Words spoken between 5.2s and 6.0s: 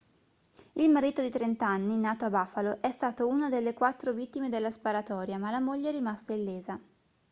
ma la moglie è